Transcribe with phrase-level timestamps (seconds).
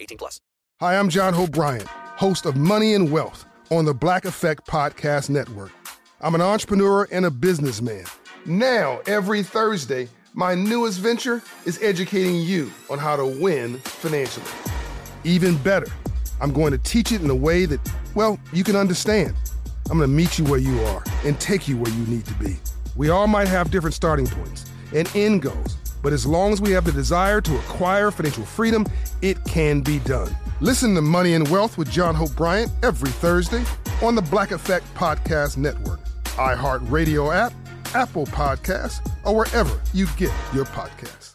[0.00, 0.40] 18 plus.
[0.80, 5.30] Hi, I'm John Hope Bryant, host of Money and Wealth on the Black Effect Podcast
[5.30, 5.72] Network.
[6.20, 8.04] I'm an entrepreneur and a businessman.
[8.44, 14.46] Now, every Thursday, my newest venture is educating you on how to win financially.
[15.24, 15.86] Even better,
[16.40, 17.80] I'm going to teach it in a way that,
[18.14, 19.34] well, you can understand.
[19.90, 22.34] I'm going to meet you where you are and take you where you need to
[22.34, 22.56] be.
[22.96, 26.70] We all might have different starting points and end goals, but as long as we
[26.70, 28.86] have the desire to acquire financial freedom,
[29.22, 30.32] it can be done.
[30.60, 33.64] Listen to Money and Wealth with John Hope Bryant every Thursday
[34.00, 35.98] on the Black Effect Podcast Network,
[36.36, 37.52] iHeartRadio app,
[37.96, 41.34] Apple Podcasts, or wherever you get your podcasts.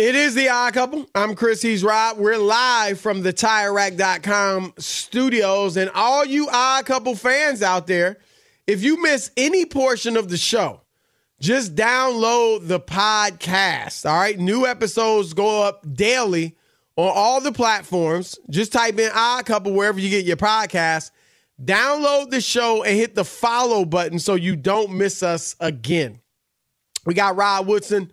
[0.00, 1.04] It is the odd couple.
[1.14, 1.60] I'm Chris.
[1.60, 2.16] He's Rob.
[2.16, 5.76] We're live from the TireRack.com studios.
[5.76, 8.16] And all you odd couple fans out there,
[8.66, 10.80] if you miss any portion of the show,
[11.38, 14.08] just download the podcast.
[14.08, 14.38] All right.
[14.38, 16.56] New episodes go up daily
[16.96, 18.38] on all the platforms.
[18.48, 21.10] Just type in odd couple wherever you get your podcast.
[21.62, 26.20] Download the show and hit the follow button so you don't miss us again.
[27.04, 28.10] We got Rod Woodson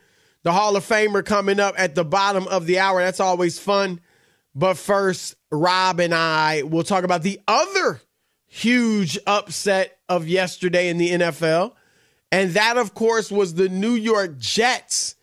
[0.48, 3.02] the Hall of Famer coming up at the bottom of the hour.
[3.02, 4.00] That's always fun.
[4.56, 8.00] But first, Rob and I will talk about the other
[8.46, 11.74] huge upset of yesterday in the NFL.
[12.32, 15.16] And that, of course, was the New York Jets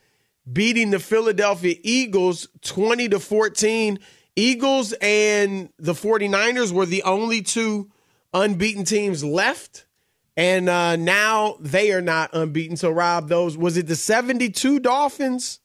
[0.53, 3.99] beating the Philadelphia Eagles 20 to 14.
[4.37, 7.91] Eagles and the 49ers were the only two
[8.35, 9.87] unbeaten teams left
[10.37, 12.77] and uh, now they are not unbeaten.
[12.77, 15.61] So, Rob, those was it the 72 Dolphins?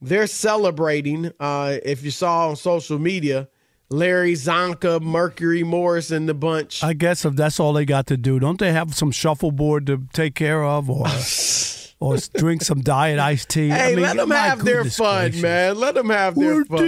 [0.00, 1.32] They're celebrating.
[1.40, 3.48] Uh, if you saw on social media,
[3.88, 6.82] Larry Csonka, Mercury Morris, and the bunch.
[6.84, 10.06] I guess if that's all they got to do, don't they have some shuffleboard to
[10.12, 11.06] take care of, or
[12.00, 13.68] or drink some diet iced tea?
[13.68, 15.42] Hey, I mean, let them have their fun, gracious.
[15.42, 15.78] man.
[15.78, 16.84] Let them have their fun.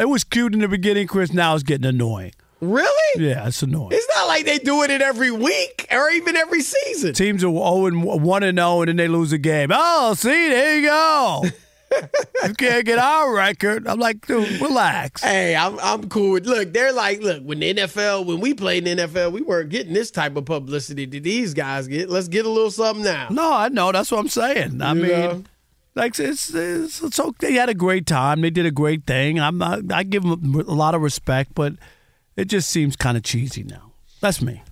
[0.00, 1.32] It was cute in the beginning, Chris.
[1.32, 2.32] Now it's getting annoying.
[2.68, 3.26] Really?
[3.28, 3.90] Yeah, it's annoying.
[3.92, 7.14] It's not like they doing it in every week or even every season.
[7.14, 9.70] Teams are 0 and 1 and 0 and then they lose a game.
[9.72, 11.44] Oh, see, there you go.
[12.44, 13.86] you can't get our record.
[13.86, 15.22] I'm like, dude, relax.
[15.22, 18.86] Hey, I'm I'm cool with look, they're like, look, when the NFL, when we played
[18.88, 22.10] in the NFL, we weren't getting this type of publicity that these guys get.
[22.10, 23.28] Let's get a little something now.
[23.30, 23.92] No, I know.
[23.92, 24.82] That's what I'm saying.
[24.82, 25.44] I You mean, know?
[25.94, 27.48] like it's, it's it's okay.
[27.48, 28.40] They had a great time.
[28.40, 29.38] They did a great thing.
[29.38, 31.74] I'm I give them a lot of respect, but
[32.36, 33.92] it just seems kind of cheesy now.
[34.20, 34.62] That's me.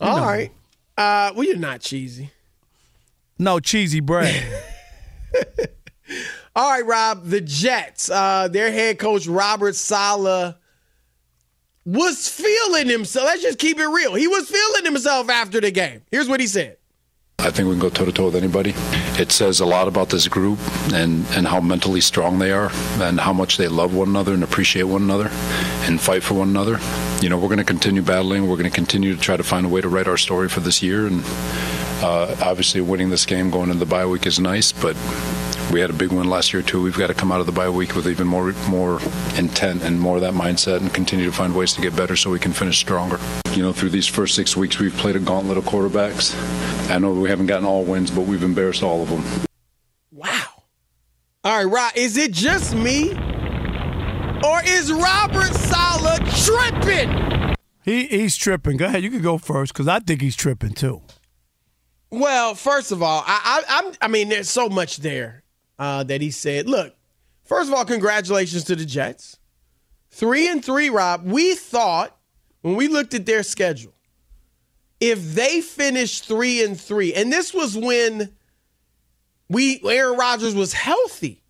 [0.00, 0.24] You All know.
[0.24, 0.50] right.
[0.96, 2.30] Uh well you're not cheesy.
[3.38, 4.42] No cheesy bread.
[6.56, 10.54] All right, Rob, the Jets, uh, their head coach Robert Saleh
[11.84, 13.26] was feeling himself.
[13.26, 14.14] Let's just keep it real.
[14.14, 16.02] He was feeling himself after the game.
[16.12, 16.76] Here's what he said.
[17.38, 18.72] I think we can go toe to toe with anybody.
[19.20, 20.58] It says a lot about this group
[20.92, 22.70] and, and how mentally strong they are
[23.00, 25.28] and how much they love one another and appreciate one another
[25.82, 26.78] and fight for one another.
[27.20, 28.48] You know, we're going to continue battling.
[28.48, 30.60] We're going to continue to try to find a way to write our story for
[30.60, 31.06] this year.
[31.06, 31.22] And
[32.02, 34.96] uh, obviously, winning this game going into the bye week is nice, but
[35.72, 36.82] we had a big win last year too.
[36.82, 39.00] We've got to come out of the bye week with even more more
[39.36, 42.30] intent and more of that mindset, and continue to find ways to get better so
[42.30, 43.18] we can finish stronger.
[43.52, 46.34] You know, through these first six weeks, we've played a gauntlet of quarterbacks.
[46.90, 49.24] I know we haven't gotten all wins, but we've embarrassed all of them.
[50.12, 50.42] Wow.
[51.44, 53.12] All right, Rob, is it just me?
[54.44, 57.54] Or is Robert Saleh tripping?
[57.82, 58.76] he he's tripping.
[58.76, 59.02] Go ahead.
[59.02, 61.02] You can go first because I think he's tripping too.
[62.10, 65.43] Well, first of all, I, I I'm I mean, there's so much there.
[65.78, 66.94] Uh, that he said, look,
[67.44, 69.38] first of all, congratulations to the Jets.
[70.10, 71.24] Three and three, Rob.
[71.24, 72.16] We thought
[72.62, 73.94] when we looked at their schedule,
[75.00, 78.32] if they finished three and three, and this was when
[79.48, 81.42] we Aaron Rodgers was healthy.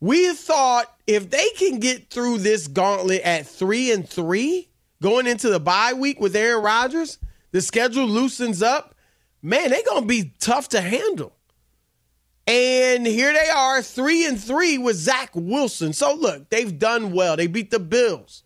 [0.00, 4.68] We thought if they can get through this gauntlet at three and three,
[5.02, 7.18] going into the bye week with Aaron Rodgers,
[7.52, 8.94] the schedule loosens up.
[9.42, 11.36] Man, they're gonna be tough to handle.
[12.50, 15.92] And here they are, three and three with Zach Wilson.
[15.92, 17.36] So look, they've done well.
[17.36, 18.42] They beat the Bills.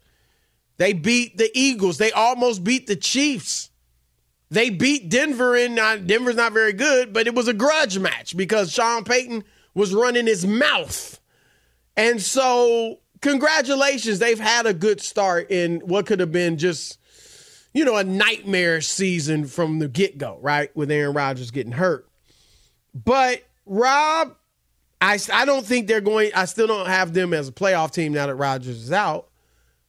[0.77, 1.97] They beat the Eagles.
[1.97, 3.71] They almost beat the Chiefs.
[4.51, 8.37] They beat Denver, and uh, Denver's not very good, but it was a grudge match
[8.37, 9.43] because Sean Payton
[9.73, 11.19] was running his mouth.
[11.97, 14.19] And so, congratulations.
[14.19, 16.99] They've had a good start in what could have been just,
[17.73, 20.77] you know, a nightmare season from the get go, right?
[20.77, 22.07] With Aaron Rodgers getting hurt.
[22.95, 24.37] But, Rob,
[25.01, 28.13] I, I don't think they're going, I still don't have them as a playoff team
[28.13, 29.29] now that Rodgers is out.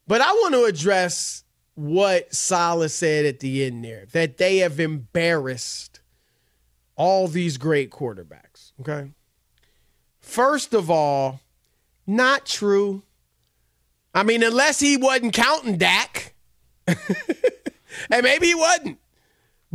[0.07, 1.43] But I want to address
[1.75, 5.99] what Saleh said at the end there that they have embarrassed
[6.95, 8.71] all these great quarterbacks.
[8.81, 9.11] Okay.
[10.19, 11.41] First of all,
[12.07, 13.03] not true.
[14.13, 16.33] I mean, unless he wasn't counting Dak,
[16.87, 16.97] and
[18.21, 18.97] maybe he wasn't.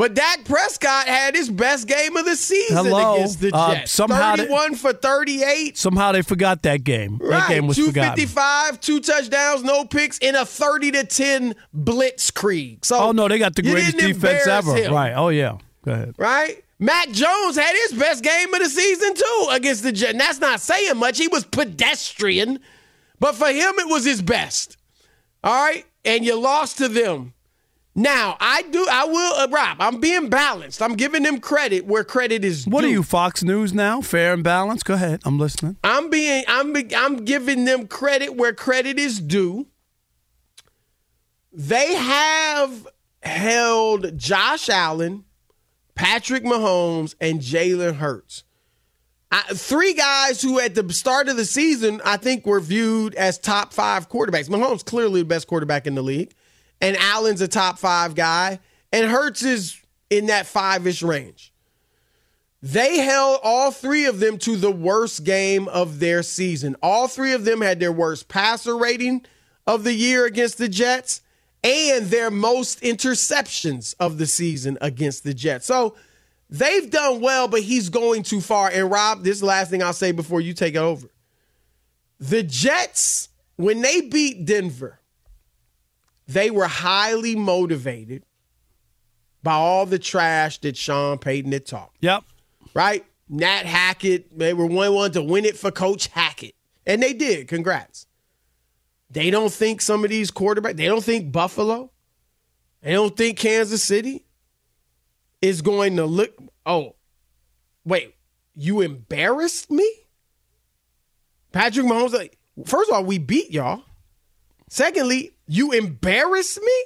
[0.00, 3.17] But Dak Prescott had his best game of the season Hello.
[3.17, 3.93] against the Uh, Jets.
[3.93, 5.76] somehow they- 31 for 38.
[5.76, 7.20] Somehow they forgot that game.
[7.29, 8.17] That game was forgotten.
[8.17, 12.82] 255, two touchdowns, no picks in a 30 to 10 blitzkrieg.
[12.82, 14.75] So Oh no, they got the greatest defense ever.
[14.75, 15.12] him, Right.
[15.14, 15.58] Oh yeah.
[15.85, 16.14] Go ahead.
[16.17, 16.64] Right?
[16.79, 20.12] Mac Jones had his best game of the season too against the Jets.
[20.12, 21.19] And that's not saying much.
[21.19, 22.58] He was pedestrian,
[23.19, 24.79] but for him it was his best.
[25.44, 25.85] All right?
[26.06, 27.35] And you lost to them.
[28.00, 30.81] Now, I do I will uh, Rob, I'm being balanced.
[30.81, 32.70] I'm giving them credit where credit is due.
[32.70, 32.87] What due.
[32.87, 34.00] are you, Fox News now?
[34.00, 34.87] Fair and balanced.
[34.87, 35.20] Go ahead.
[35.26, 35.76] I'm listening.
[35.85, 39.67] I'm being I'm I'm giving them credit where credit is due.
[41.52, 42.87] They have
[43.23, 45.25] held Josh Allen,
[45.94, 48.44] Patrick Mahomes, and Jalen Hurts.
[49.31, 53.38] I, three guys who at the start of the season I think were viewed as
[53.38, 54.49] top five quarterbacks.
[54.49, 56.32] Mahomes clearly the best quarterback in the league,
[56.81, 58.61] and Allen's a top five guy,
[58.93, 61.53] and Hurts is in that five ish range.
[62.62, 66.77] They held all three of them to the worst game of their season.
[66.82, 69.25] All three of them had their worst passer rating
[69.67, 71.23] of the year against the Jets
[71.65, 75.67] and their most interceptions of the season against the Jets.
[75.67, 75.94] So
[76.50, 78.71] they've done well, but he's going too far.
[78.71, 81.09] And Rob, this last thing I'll say before you take it over.
[82.19, 85.00] The Jets, when they beat Denver,
[86.32, 88.25] they were highly motivated
[89.43, 92.25] by all the trash that Sean Payton had talked Yep.
[92.75, 93.05] right?
[93.29, 96.55] Nat Hackett, they were one one to win it for Coach Hackett.
[96.87, 97.47] And they did.
[97.49, 98.06] Congrats.
[99.11, 101.91] They don't think some of these quarterbacks, they don't think Buffalo,
[102.82, 104.25] they don't think Kansas City
[105.43, 106.32] is going to look.
[106.67, 106.97] Oh,
[107.85, 108.15] wait,
[108.55, 109.88] you embarrassed me?
[111.53, 113.82] Patrick Mahomes, like, first of all, we beat y'all.
[114.69, 116.85] Secondly, you embarrass me?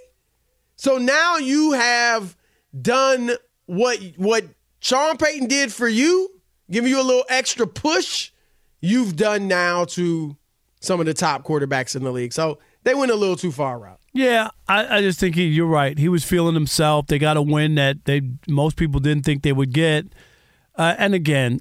[0.76, 2.34] So now you have
[2.80, 3.32] done
[3.66, 4.44] what what
[4.80, 6.30] Sean Payton did for you,
[6.70, 8.30] giving you a little extra push.
[8.80, 10.36] You've done now to
[10.80, 12.32] some of the top quarterbacks in the league.
[12.32, 14.00] So they went a little too far out.
[14.14, 15.98] Yeah, I, I just think he, you're right.
[15.98, 17.06] He was feeling himself.
[17.06, 20.06] They got a win that they most people didn't think they would get.
[20.76, 21.60] Uh, and again,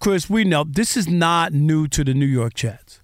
[0.00, 2.99] Chris, we know this is not new to the New York Jets.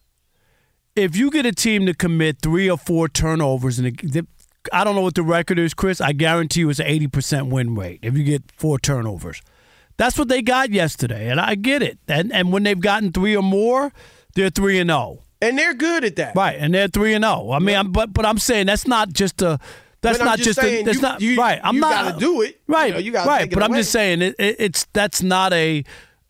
[0.97, 4.27] If you get a team to commit three or four turnovers, and
[4.73, 7.75] I don't know what the record is, Chris, I guarantee you it's an 80% win
[7.75, 9.43] rate if you get four turnovers.
[9.99, 11.99] That's what they got yesterday, and I get it.
[12.09, 13.93] And and when they've gotten three or more,
[14.35, 15.21] they're three and zero.
[15.41, 16.35] And they're good at that.
[16.37, 17.51] Right, and they're three and zero.
[17.53, 19.59] I mean, I'm, but but I'm saying that's not just a.
[20.03, 20.85] That's not just saying, a.
[20.85, 21.61] That's you- not you- right.
[21.65, 22.61] I'm you not gotta do it.
[22.67, 23.51] Right, You know, you gotta right.
[23.51, 23.81] but I'm away.
[23.81, 25.83] just saying it, it, it's that's not a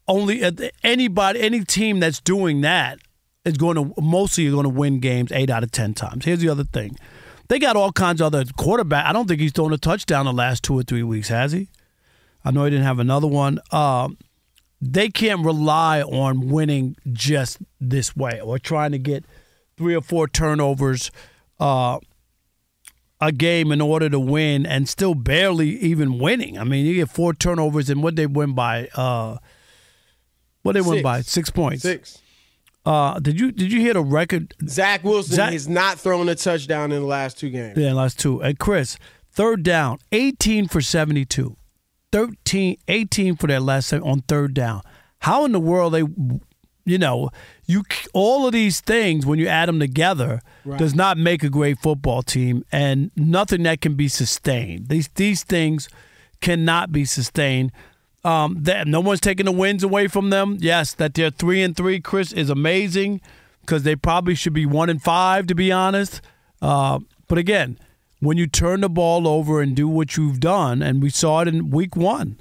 [0.07, 0.53] only uh,
[0.85, 2.99] anybody any team that's doing that
[3.47, 6.25] is going to mostly going to win games eight out of ten times.
[6.25, 6.99] Here's the other thing:
[7.49, 9.07] they got all kinds of other quarterback.
[9.07, 11.69] I don't think he's thrown a touchdown the last two or three weeks, has he?
[12.45, 13.59] I know he didn't have another one.
[13.73, 14.19] Um,
[14.81, 19.25] they can't rely on winning just this way or trying to get
[19.76, 21.11] three or four turnovers
[21.59, 21.99] uh,
[23.21, 26.59] a game in order to win and still barely even winning.
[26.59, 29.38] I mean, you get four turnovers and what they win by uh,
[30.62, 31.83] what they win by six points.
[31.83, 32.21] Six.
[32.87, 34.55] Uh, did you did you hear the record?
[34.69, 37.76] Zach Wilson Zach- has not thrown a touchdown in the last two games.
[37.76, 38.40] Yeah, last two.
[38.40, 38.97] And Chris,
[39.33, 41.57] third down, 18 for 72.
[42.12, 44.81] 13, 18 for that last on third down.
[45.19, 46.05] How in the world they,
[46.85, 47.31] you know,
[47.66, 47.83] you
[48.14, 50.78] all of these things when you add them together right.
[50.78, 54.88] does not make a great football team, and nothing that can be sustained.
[54.88, 55.88] These these things
[56.40, 57.73] cannot be sustained.
[58.26, 60.56] Um, that no one's taking the wins away from them.
[60.61, 63.21] Yes, that they're three and three, Chris, is amazing
[63.61, 66.21] because they probably should be one and five, to be honest.
[66.61, 67.78] Uh, but again,
[68.21, 71.49] when you turn the ball over and do what you've done, and we saw it
[71.49, 72.40] in week one.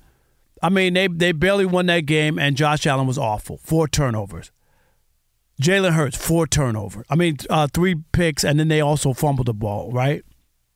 [0.62, 3.58] I mean, they they barely won that game, and Josh Allen was awful.
[3.58, 4.52] Four turnovers.
[5.62, 7.06] Jalen Hurts, four turnovers.
[7.10, 10.24] I mean, uh, three picks, and then they also fumbled the ball, right?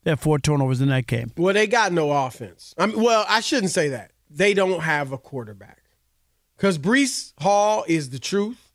[0.03, 1.31] They had four turnovers in that game.
[1.35, 2.75] Well, they got no offense.
[2.77, 4.11] I mean, well, I shouldn't say that.
[4.29, 5.83] They don't have a quarterback.
[6.55, 8.73] Because Breece Hall is the truth.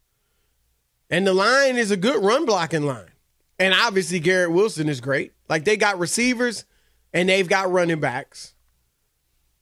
[1.11, 3.11] And the line is a good run blocking line.
[3.58, 5.32] And obviously, Garrett Wilson is great.
[5.49, 6.64] Like, they got receivers
[7.12, 8.54] and they've got running backs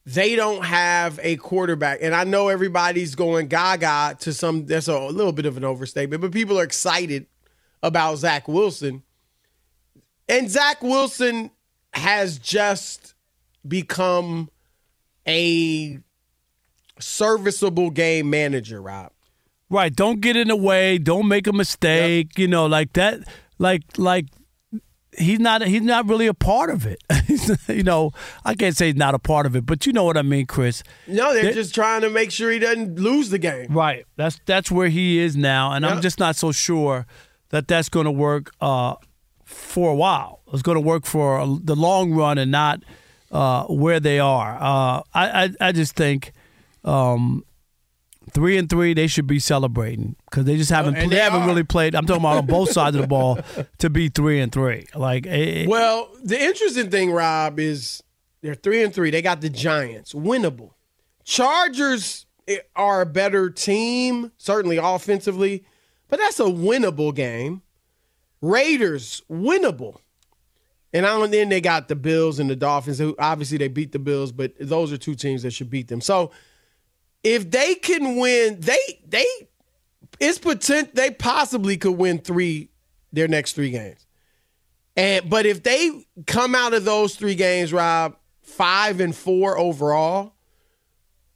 [0.04, 2.00] they don't have a quarterback.
[2.02, 6.22] And I know everybody's going gaga to some, that's a little bit of an overstatement,
[6.22, 7.26] but people are excited
[7.82, 9.02] about Zach Wilson.
[10.28, 11.50] And Zach Wilson
[11.92, 13.14] has just
[13.66, 14.50] become
[15.26, 15.98] a
[16.98, 19.12] serviceable game manager, Rob.
[19.70, 19.94] Right.
[19.94, 20.98] Don't get in the way.
[20.98, 22.32] Don't make a mistake.
[22.32, 22.38] Yep.
[22.38, 23.20] You know, like that.
[23.58, 24.26] Like like
[25.16, 27.02] he's not he's not really a part of it.
[27.68, 28.12] you know,
[28.44, 30.46] I can't say he's not a part of it, but you know what I mean,
[30.46, 30.82] Chris.
[31.06, 33.68] No, they're, they're just trying to make sure he doesn't lose the game.
[33.70, 34.04] Right.
[34.16, 35.94] That's that's where he is now, and yep.
[35.94, 37.06] I'm just not so sure
[37.50, 38.96] that that's going to work uh,
[39.44, 40.40] for a while.
[40.52, 42.82] It's going to work for the long run and not
[43.32, 44.54] uh, where they are.
[44.54, 46.32] Uh, I, I, I just think.
[46.84, 47.44] Um,
[48.30, 51.64] three and three, they should be celebrating because they just haven't they, they, haven't really
[51.64, 51.94] played.
[51.94, 53.38] I'm talking about on both sides of the ball
[53.78, 54.86] to be three and three.
[54.94, 58.02] Like, it, well, the interesting thing, Rob, is
[58.42, 59.10] they're three and three.
[59.10, 60.72] They got the Giants, winnable.
[61.24, 65.64] Chargers eh, are a better team, certainly offensively,
[66.08, 67.62] but that's a winnable game.
[68.40, 69.98] Raiders, winnable.
[70.92, 73.00] And then they got the Bills and the Dolphins.
[73.18, 76.00] Obviously they beat the Bills, but those are two teams that should beat them.
[76.00, 76.32] So
[77.22, 79.26] if they can win, they they
[80.20, 82.70] it's potent they possibly could win three
[83.12, 84.06] their next three games.
[84.96, 90.34] And but if they come out of those three games, Rob, five and four overall,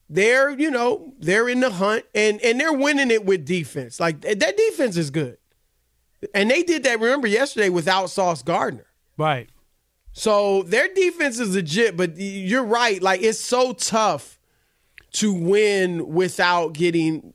[0.09, 3.99] they're, you know, they're in the hunt and and they're winning it with defense.
[3.99, 5.39] Like that defense is good.
[6.35, 8.87] And they did that, remember, yesterday without Sauce Gardner.
[9.17, 9.49] Right.
[10.13, 13.03] So their defense is legit, but you're right.
[13.03, 14.39] Like it's so tough
[15.13, 17.35] to win without getting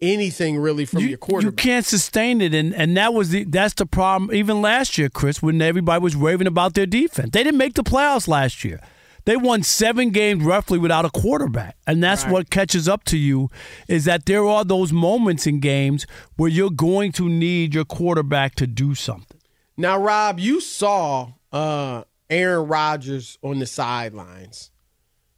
[0.00, 1.64] anything really from you, your quarterback.
[1.64, 4.34] You can't sustain it, and and that was the that's the problem.
[4.34, 7.84] Even last year, Chris, when everybody was raving about their defense, they didn't make the
[7.84, 8.80] playoffs last year.
[9.24, 12.32] They won seven games roughly without a quarterback, and that's right.
[12.32, 13.50] what catches up to you.
[13.88, 16.06] Is that there are those moments in games
[16.36, 19.35] where you're going to need your quarterback to do something.
[19.76, 24.70] Now, Rob, you saw uh, Aaron Rodgers on the sidelines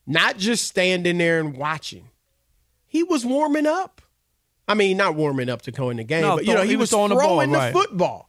[0.07, 2.09] not just standing there and watching.
[2.87, 4.01] He was warming up.
[4.67, 6.71] I mean, not warming up to go in the game, no, but you know, he,
[6.71, 7.73] he was, was, throwing, the, ball, the right.
[7.73, 8.29] football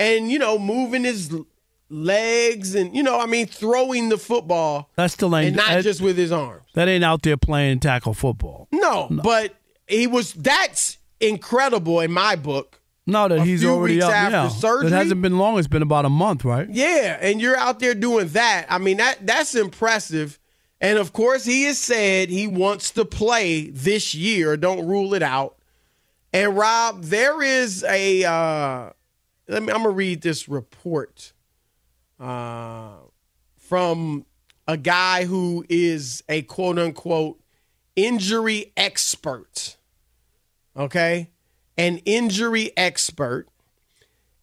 [0.00, 1.32] and you know, moving his
[1.88, 4.90] legs and you know, I mean, throwing the football.
[4.96, 6.64] That's still ain't and not that, just with his arms.
[6.74, 8.66] That ain't out there playing tackle football.
[8.72, 9.54] No, no, but
[9.86, 10.32] he was.
[10.32, 12.79] That's incredible in my book.
[13.06, 14.12] No, that he's already up.
[14.12, 14.48] After yeah.
[14.48, 14.88] surgery.
[14.88, 15.58] It hasn't been long.
[15.58, 16.68] It's been about a month, right?
[16.70, 18.66] Yeah, and you're out there doing that.
[18.68, 20.38] I mean, that that's impressive.
[20.80, 24.56] And of course, he has said he wants to play this year.
[24.56, 25.56] Don't rule it out.
[26.32, 28.24] And Rob, there is a.
[28.24, 28.90] Uh,
[29.48, 29.72] let me.
[29.72, 31.32] I'm gonna read this report
[32.20, 32.92] uh,
[33.56, 34.24] from
[34.68, 37.40] a guy who is a quote unquote
[37.96, 39.76] injury expert.
[40.76, 41.30] Okay,
[41.80, 43.46] an injury expert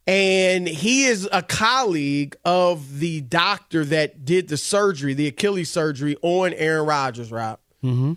[0.08, 6.16] and he is a colleague of the doctor that did the surgery, the Achilles surgery
[6.22, 7.60] on Aaron Rodgers, Rob.
[7.84, 8.14] Mm-hmm.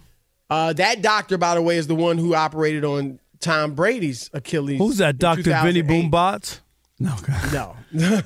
[0.49, 4.79] Uh, that doctor, by the way, is the one who operated on Tom Brady's Achilles.
[4.79, 6.61] Who's that, Doctor Vinny Boombots?
[6.97, 7.15] No,
[7.93, 8.21] no.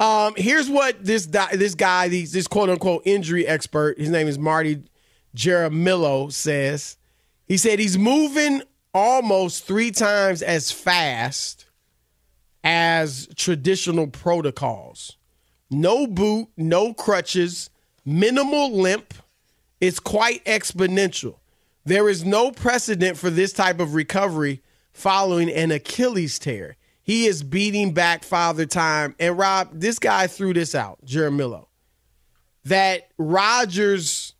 [0.04, 4.38] um, here's what this this guy, this, this quote unquote injury expert, his name is
[4.38, 4.82] Marty
[5.36, 6.96] Jaramillo, says.
[7.46, 8.62] He said he's moving
[8.96, 11.66] almost three times as fast
[12.64, 15.18] as traditional protocols.
[15.70, 17.68] No boot, no crutches,
[18.06, 19.12] minimal limp.
[19.82, 21.36] It's quite exponential.
[21.84, 24.62] There is no precedent for this type of recovery
[24.94, 26.76] following an Achilles tear.
[27.02, 29.14] He is beating back father time.
[29.20, 31.66] And Rob, this guy threw this out, Jaramillo,
[32.64, 34.32] that Rodgers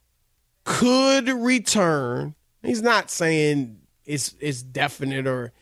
[0.65, 2.35] could return.
[2.63, 5.53] He's not saying it's it's definite or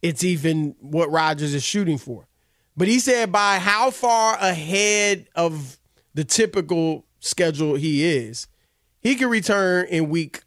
[0.00, 2.26] it's even what Rodgers is shooting for.
[2.76, 5.78] But he said by how far ahead of
[6.14, 8.46] the typical schedule he is,
[9.00, 10.42] he could return in week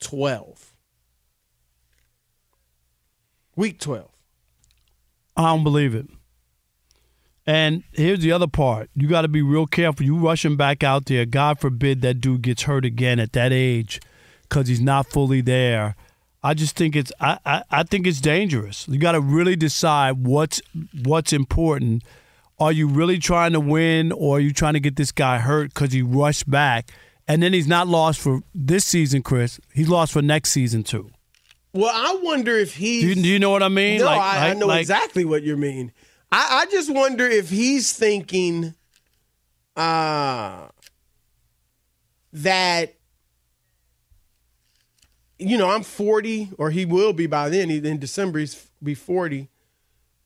[0.00, 0.74] 12.
[3.56, 4.10] Week 12.
[5.36, 6.06] I don't believe it.
[7.46, 8.90] And here's the other part.
[8.94, 10.04] You got to be real careful.
[10.04, 11.24] You rush him back out there.
[11.24, 14.00] God forbid that dude gets hurt again at that age
[14.42, 15.96] because he's not fully there.
[16.42, 18.86] I just think it's I, I, I think it's dangerous.
[18.88, 20.60] You got to really decide what's
[21.04, 22.04] what's important.
[22.60, 25.72] Are you really trying to win, or are you trying to get this guy hurt
[25.74, 26.90] because he rushed back,
[27.28, 29.60] and then he's not lost for this season, Chris?
[29.74, 31.10] He's lost for next season too.
[31.72, 33.00] Well, I wonder if he.
[33.00, 33.98] Do you, do you know what I mean?
[34.00, 35.92] No, Like- I, I know like- exactly what you mean.
[36.32, 38.74] I, I just wonder if he's thinking
[39.76, 40.68] uh,
[42.32, 42.94] that,
[45.38, 47.68] you know, I'm 40, or he will be by then.
[47.70, 49.48] He- In December, he's be 40.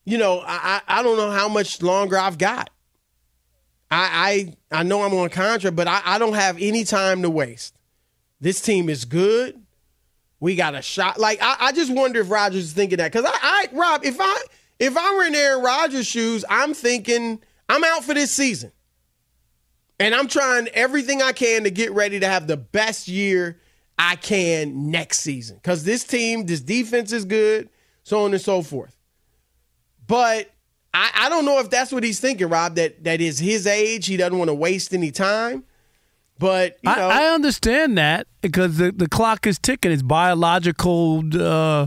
[0.04, 2.70] You know, I, I I don't know how much longer I've got.
[3.90, 7.30] I I, I know I'm on contract, but I, I don't have any time to
[7.30, 7.76] waste.
[8.40, 9.60] This team is good.
[10.40, 11.20] We got a shot.
[11.20, 14.16] Like I, I just wonder if Rodgers is thinking that because I, I, Rob, if
[14.20, 14.42] I
[14.80, 18.72] if I were in Aaron Rodgers' shoes, I'm thinking I'm out for this season,
[20.00, 23.60] and I'm trying everything I can to get ready to have the best year
[24.04, 27.68] I can next season because this team, this defense is good,
[28.02, 28.98] so on and so forth.
[30.08, 30.50] But
[30.92, 32.74] I, I don't know if that's what he's thinking, Rob.
[32.74, 34.06] That that is his age.
[34.06, 35.62] He doesn't want to waste any time.
[36.36, 39.92] But you know, I, I understand that because the, the clock is ticking.
[39.92, 41.86] It's biological uh,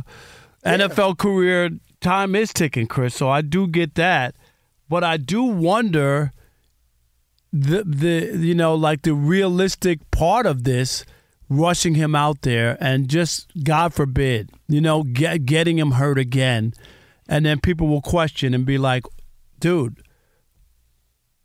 [0.66, 3.14] NFL career time is ticking, Chris.
[3.14, 4.36] So I do get that,
[4.88, 6.32] but I do wonder
[7.52, 11.04] the the you know like the realistic part of this
[11.50, 16.74] rushing him out there and just God forbid you know get, getting him hurt again,
[17.28, 19.06] and then people will question and be like,
[19.60, 20.02] dude,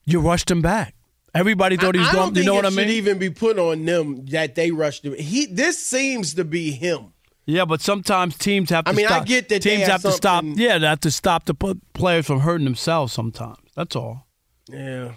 [0.05, 0.95] you rushed him back.
[1.35, 2.35] Everybody thought he was going.
[2.35, 2.79] You know what I mean?
[2.79, 5.15] Should even be put on them that they rushed him.
[5.15, 7.13] He this seems to be him.
[7.47, 10.11] Yeah, but sometimes teams have to I mean, I get that they teams have have,
[10.11, 10.45] to stop.
[10.45, 11.55] Yeah, they have to stop the
[11.95, 13.59] players from hurting themselves sometimes.
[13.75, 14.27] That's all.
[14.69, 15.13] Yeah.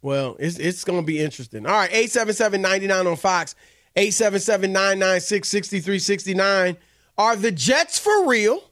[0.00, 1.66] Well, it's it's going to be interesting.
[1.66, 3.54] All right, 877-99 on Fox.
[3.96, 6.76] 877-996-6369.
[7.18, 8.62] Are the Jets for real?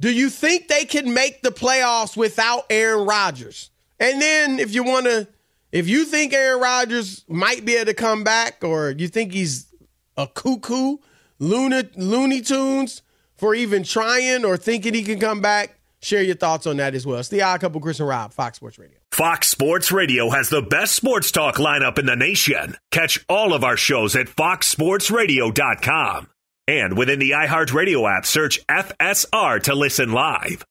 [0.00, 3.70] Do you think they can make the playoffs without Aaron Rodgers?
[3.98, 5.28] And then if you want to
[5.72, 9.66] if you think Aaron Rodgers might be able to come back or you think he's
[10.16, 10.98] a cuckoo,
[11.40, 13.02] Looney, Looney Tunes
[13.36, 17.04] for even trying or thinking he can come back, share your thoughts on that as
[17.04, 17.18] well.
[17.18, 18.98] It's the Odd Couple, Chris and Rob, Fox Sports Radio.
[19.14, 22.76] Fox Sports Radio has the best sports talk lineup in the nation.
[22.90, 26.26] Catch all of our shows at foxsportsradio.com.
[26.66, 30.66] And within the iHeartRadio app, search FSR to listen live.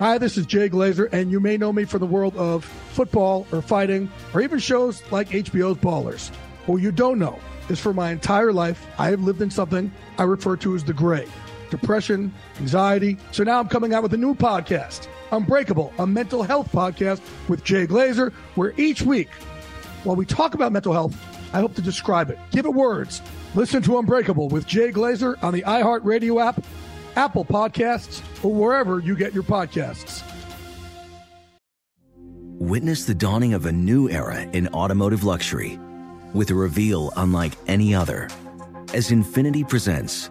[0.00, 3.46] Hi, this is Jay Glazer, and you may know me from the world of football
[3.52, 6.34] or fighting or even shows like HBO's Ballers.
[6.66, 7.38] What you don't know
[7.68, 10.94] is for my entire life, I have lived in something I refer to as the
[10.94, 11.28] gray
[11.70, 13.16] depression, anxiety.
[13.32, 17.64] So now I'm coming out with a new podcast, Unbreakable, a mental health podcast with
[17.64, 19.30] Jay Glazer, where each week,
[20.04, 21.16] while we talk about mental health,
[21.52, 23.22] I hope to describe it, give it words.
[23.54, 26.62] Listen to Unbreakable with Jay Glazer on the iHeartRadio app,
[27.16, 30.22] Apple Podcasts, or wherever you get your podcasts.
[32.60, 35.78] Witness the dawning of a new era in automotive luxury
[36.34, 38.28] with a reveal unlike any other
[38.92, 40.30] as Infiniti presents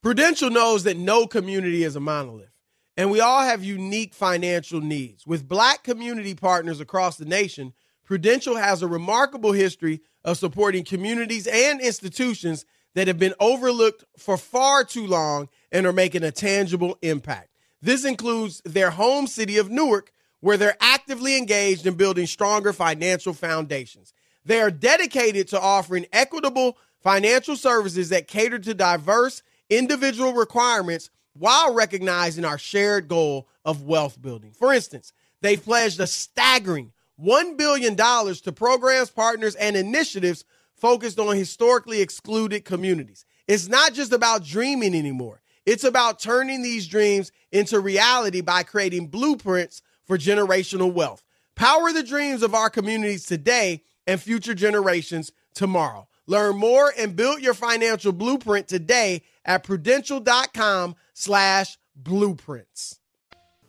[0.00, 2.52] Prudential knows that no community is a monolith,
[2.96, 5.26] and we all have unique financial needs.
[5.26, 11.48] With black community partners across the nation, Prudential has a remarkable history of supporting communities
[11.48, 16.96] and institutions that have been overlooked for far too long and are making a tangible
[17.02, 17.48] impact.
[17.82, 23.32] This includes their home city of Newark, where they're actively engaged in building stronger financial
[23.32, 24.12] foundations.
[24.44, 31.74] They are dedicated to offering equitable financial services that cater to diverse individual requirements while
[31.74, 34.50] recognizing our shared goal of wealth building.
[34.52, 40.44] For instance, they've pledged a staggering $1 billion to programs, partners, and initiatives
[40.76, 43.24] focused on historically excluded communities.
[43.46, 45.40] It's not just about dreaming anymore.
[45.66, 51.22] It's about turning these dreams into reality by creating blueprints for generational wealth.
[51.56, 56.06] Power the dreams of our communities today and future generations tomorrow.
[56.26, 63.00] Learn more and build your financial blueprint today at prudential.com slash blueprints.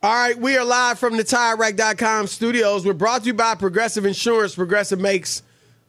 [0.04, 2.86] All right, we are live from the TireRack.com studios.
[2.86, 4.54] We're brought to you by Progressive Insurance.
[4.56, 5.42] Progressive makes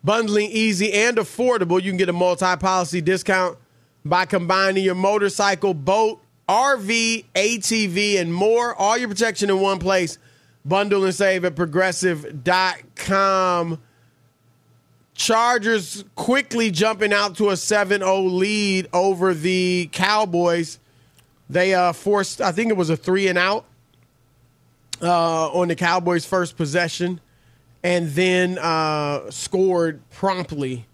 [0.02, 1.82] bundling easy and affordable.
[1.82, 3.58] You can get a multi-policy discount
[4.04, 8.74] by combining your motorcycle, boat, RV, ATV, and more.
[8.74, 10.18] All your protection in one place.
[10.64, 13.78] Bundle and save at progressive.com.
[15.20, 20.78] Chargers quickly jumping out to a 7 0 lead over the Cowboys.
[21.50, 23.66] They uh, forced, I think it was a three and out
[25.02, 27.20] uh, on the Cowboys' first possession,
[27.82, 30.86] and then uh, scored promptly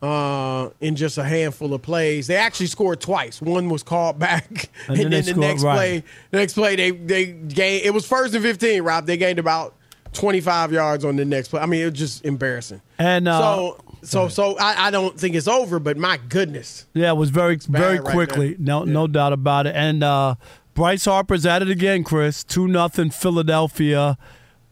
[0.00, 2.28] uh, in just a handful of plays.
[2.28, 3.42] They actually scored twice.
[3.42, 5.74] One was called back, and, And then then, the next right.
[5.74, 7.84] play, the next play they they gained.
[7.84, 8.84] It was first and fifteen.
[8.84, 9.74] Rob, they gained about
[10.14, 11.60] twenty five yards on the next play.
[11.60, 12.80] I mean, it was just embarrassing.
[12.98, 17.10] And uh, so so so I, I don't think it's over, but my goodness, Yeah,
[17.10, 18.48] it was very very right quickly.
[18.54, 18.58] there.
[18.60, 19.74] no no doubt about it.
[19.76, 20.36] And uh,
[20.74, 22.42] Bryce Harper's at it again, Chris.
[22.42, 24.16] Two nothing Philadelphia.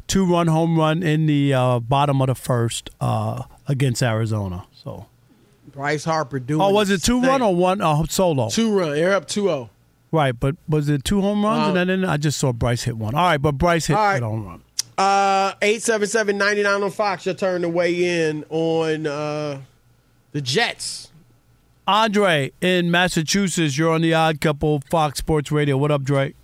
[0.08, 4.66] Two run home run in the uh, bottom of the first uh, against Arizona.
[4.74, 5.06] So
[5.72, 6.60] Bryce Harper doing.
[6.60, 7.30] oh, was it two thing.
[7.30, 8.48] run or one uh, solo?
[8.50, 8.90] two run?
[8.92, 9.70] They're up 2-0.
[10.10, 11.74] Right, but was it two home runs?
[11.74, 13.14] Uh, and then I just saw Bryce hit one.
[13.14, 14.14] All right, but Bryce hit right.
[14.14, 14.62] hit home run.
[14.98, 17.26] Uh, 877-99 on Fox.
[17.26, 19.60] Your turn to weigh in on uh,
[20.32, 21.10] the Jets.
[21.86, 25.76] Andre in Massachusetts, you're on the Odd Couple Fox Sports Radio.
[25.76, 26.36] What up, Drake?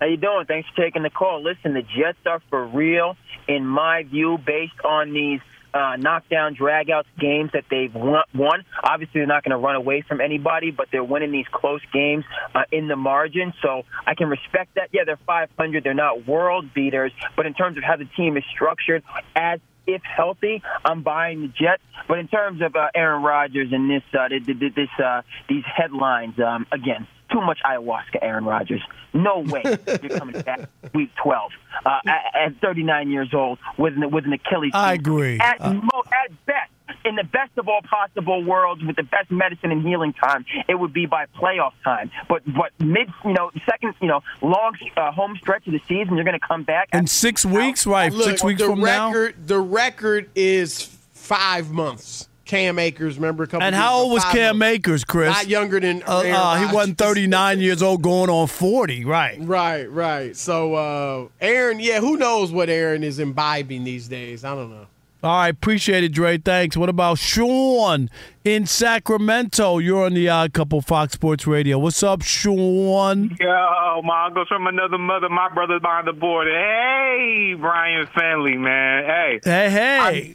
[0.00, 0.44] How you doing?
[0.46, 1.42] Thanks for taking the call.
[1.42, 5.40] Listen, the Jets are for real, in my view, based on these
[5.74, 8.64] uh, knockdown, dragouts games that they've won.
[8.82, 12.24] Obviously, they're not going to run away from anybody, but they're winning these close games
[12.54, 13.52] uh, in the margin.
[13.60, 14.90] So I can respect that.
[14.92, 15.82] Yeah, they're 500.
[15.82, 19.02] They're not world beaters, but in terms of how the team is structured,
[19.34, 21.82] as if healthy, I'm buying the Jets.
[22.08, 25.22] But in terms of uh, Aaron Rodgers and this, uh, th- th- th- this, uh,
[25.48, 28.82] these headlines, um, again, too much ayahuasca, Aaron Rodgers.
[29.12, 29.62] No way
[30.02, 31.50] you're coming back week 12
[31.84, 34.70] uh, at, at 39 years old with an, with an Achilles.
[34.74, 35.38] I agree.
[35.40, 36.70] At, Uh, mo- at best,
[37.04, 40.74] in the best of all possible worlds, with the best medicine and healing time, it
[40.74, 42.10] would be by playoff time.
[42.28, 46.14] But but mid, you know, second, you know, long uh, home stretch of the season,
[46.16, 46.88] you're going to come back.
[46.92, 48.12] In six weeks, right?
[48.12, 49.08] Look, six weeks the from now.
[49.08, 52.28] record, The record is five months.
[52.44, 54.74] Cam Akers, remember a couple And how ago, old was five Cam months.
[54.74, 55.28] Akers, Chris?
[55.30, 59.04] Not younger than Uh, Aaron uh, he wasn't 39 years old, going on 40.
[59.04, 59.38] Right.
[59.40, 60.36] Right, right.
[60.36, 64.44] So uh, Aaron, yeah, who knows what Aaron is imbibing these days?
[64.44, 64.86] I don't know.
[65.22, 66.36] All right, appreciate it, Dre.
[66.36, 66.76] Thanks.
[66.76, 68.10] What about Sean
[68.44, 69.78] in Sacramento?
[69.78, 71.78] You're on the Odd Couple Fox Sports Radio.
[71.78, 73.34] What's up, Sean?
[73.40, 75.30] Yo, my uncle's from another mother.
[75.30, 76.46] My brother's behind the board.
[76.46, 79.04] Hey, Brian Finley, man.
[79.04, 79.40] Hey.
[79.42, 80.34] Hey, hey.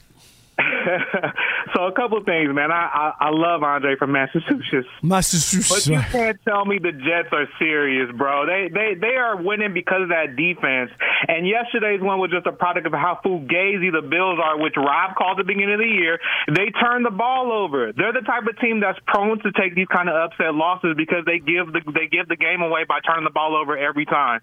[1.74, 2.72] so a couple things, man.
[2.72, 4.88] I, I I love Andre from Massachusetts.
[5.02, 5.88] Massachusetts.
[5.88, 8.45] But you can't tell me the Jets are serious, bro.
[8.45, 10.91] They they they are winning because of that defense.
[11.28, 15.15] And yesterday's one was just a product of how fugazi the Bills are, which Rob
[15.15, 16.19] called at the beginning of the year.
[16.48, 17.91] They turn the ball over.
[17.93, 21.24] They're the type of team that's prone to take these kind of upset losses because
[21.26, 24.41] they give the they give the game away by turning the ball over every time.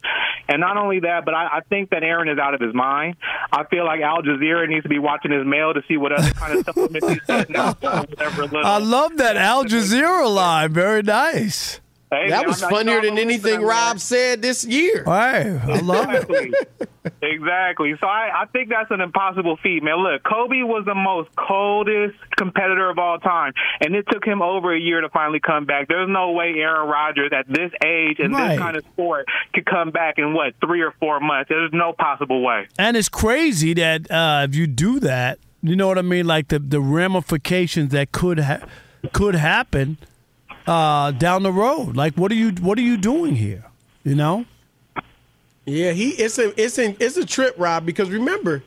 [0.48, 3.16] And not only that, but I, I think that Aaron is out of his mind.
[3.52, 6.31] I feel like Al Jazeera needs to be watching his mail to see what other
[6.33, 7.81] kind of supplements he's getting out.
[7.83, 8.64] Whatever little.
[8.66, 10.73] I love that Al Jazeera line.
[10.73, 11.81] Very nice.
[12.11, 13.62] Hey, that I'm was not- you know, funnier than anything.
[13.62, 15.03] Rob said this year.
[15.05, 16.23] Hey, I love it.
[16.31, 16.53] Exactly.
[17.23, 17.95] exactly.
[18.01, 19.97] So I, I think that's an impossible feat, man.
[19.99, 24.75] Look, Kobe was the most coldest competitor of all time, and it took him over
[24.75, 25.88] a year to finally come back.
[25.88, 28.51] There's no way Aaron Rodgers at this age and Right.
[28.51, 31.49] this kind of sport could come back in what three or four months.
[31.49, 32.69] There's no possible way.
[32.79, 36.49] And it's crazy that uh, if you do that, you know what I mean, like
[36.49, 38.66] the the ramifications that could ha-
[39.12, 39.99] could happen
[40.66, 41.97] uh, down the road.
[41.97, 43.64] Like, what are you what are you doing here?
[44.05, 44.47] You know?
[45.64, 48.62] Yeah, he it's a it's a it's a trip, Rob, because remember,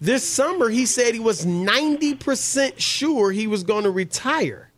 [0.00, 4.70] this summer he said he was 90% sure he was going to retire.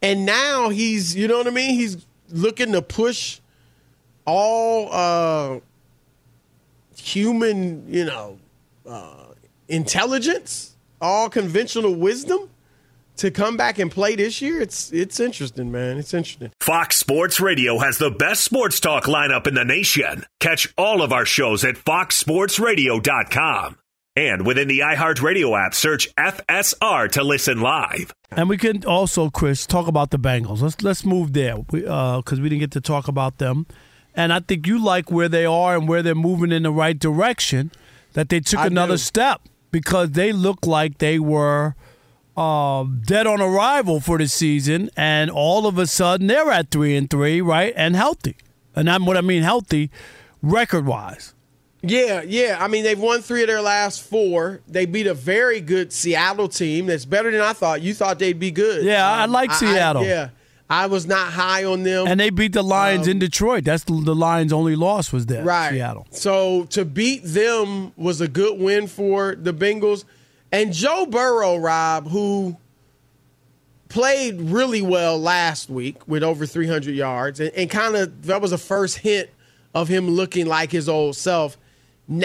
[0.00, 1.74] And now he's, you know what I mean?
[1.74, 3.38] He's looking to push
[4.24, 5.60] all uh
[6.96, 8.38] human, you know,
[8.84, 9.21] uh
[9.72, 12.50] intelligence, all conventional wisdom
[13.16, 14.60] to come back and play this year.
[14.60, 15.98] It's it's interesting, man.
[15.98, 16.52] It's interesting.
[16.60, 20.24] Fox Sports Radio has the best sports talk lineup in the nation.
[20.40, 23.78] Catch all of our shows at foxsportsradio.com.
[24.14, 28.12] And within the iHeartRadio app, search FSR to listen live.
[28.30, 30.60] And we can also, Chris, talk about the Bengals.
[30.60, 33.66] Let's let's move there because uh, we didn't get to talk about them.
[34.14, 36.98] And I think you like where they are and where they're moving in the right
[36.98, 37.72] direction.
[38.12, 38.98] That they took I another do.
[38.98, 39.40] step
[39.72, 41.74] because they look like they were
[42.36, 46.96] uh, dead on arrival for the season, and all of a sudden they're at three
[46.96, 48.36] and three, right, and healthy.
[48.76, 49.90] And I'm what I mean healthy,
[50.40, 51.34] record wise.
[51.82, 52.58] Yeah, yeah.
[52.60, 54.60] I mean, they've won three of their last four.
[54.68, 57.82] They beat a very good Seattle team that's better than I thought.
[57.82, 58.84] You thought they'd be good.
[58.84, 60.04] Yeah, I like Seattle.
[60.04, 60.28] yeah,
[60.70, 62.06] I was not high on them.
[62.06, 63.64] And they beat the Lions in Detroit.
[63.64, 65.42] That's the, the Lions' only loss was there.
[65.42, 65.70] Um, right.
[65.72, 66.06] Seattle.
[66.10, 70.04] So to beat them was a good win for the Bengals.
[70.50, 72.56] And Joe Burrow, Rob, who
[73.92, 78.52] played really well last week with over 300 yards, and, and kind of that was
[78.52, 79.28] a first hint
[79.74, 81.58] of him looking like his old self.
[82.08, 82.22] He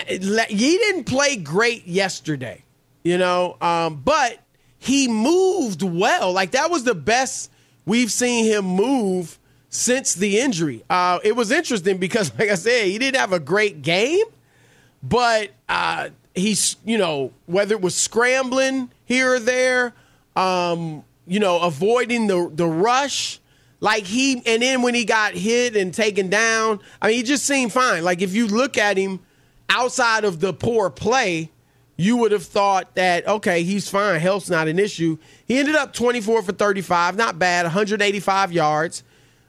[0.58, 2.63] didn't play great yesterday,
[3.04, 4.39] you know, um, but
[4.80, 6.32] he moved well.
[6.32, 7.52] Like that was the best
[7.88, 10.84] we've seen him move since the injury.
[10.89, 14.26] Uh, it was interesting because, like I said, he didn't have a great game,
[15.02, 19.93] but uh, he's you know whether it was scrambling here or there,
[20.36, 23.39] um, you know, avoiding the the rush.
[23.80, 27.45] Like he, and then when he got hit and taken down, I mean, he just
[27.45, 28.04] seemed fine.
[28.04, 29.19] Like if you look at him
[29.69, 31.52] outside of the poor play,
[31.98, 34.20] you would have thought that okay, he's fine.
[34.20, 35.18] Health's not an issue.
[35.46, 39.04] He ended up 24 for 35, not bad, 185 yards,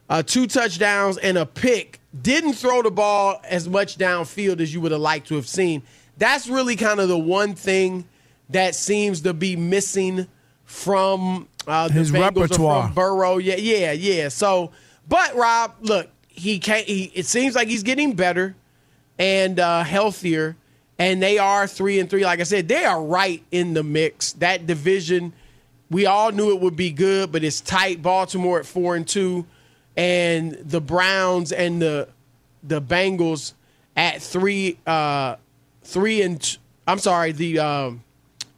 [0.09, 2.01] uh, two touchdowns and a pick.
[2.21, 5.83] Didn't throw the ball as much downfield as you would have liked to have seen.
[6.17, 8.09] That's really kind of the one thing
[8.49, 10.27] that seems to be missing
[10.65, 12.85] from uh, the His Bengals repertoire.
[12.87, 13.37] from Burrow.
[13.39, 14.29] Yeah, yeah, yeah.
[14.29, 14.73] So,
[15.07, 16.87] but Rob, look, he can't.
[16.87, 18.57] He, it seems like he's getting better
[19.19, 20.57] and uh, healthier,
[20.99, 22.25] and they are three and three.
[22.25, 24.33] Like I said, they are right in the mix.
[24.35, 25.33] That division,
[25.91, 28.03] we all knew it would be good, but it's tight.
[28.03, 29.47] Baltimore at four and two,
[29.97, 32.09] and the Browns and the
[32.63, 33.55] the Bengals
[33.97, 35.37] at three uh,
[35.83, 38.03] three and t- I'm sorry the um,